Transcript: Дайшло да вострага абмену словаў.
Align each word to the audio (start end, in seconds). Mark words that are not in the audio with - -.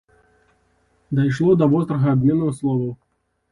Дайшло 1.19 1.53
да 1.63 1.69
вострага 1.75 2.07
абмену 2.19 2.51
словаў. 2.63 2.91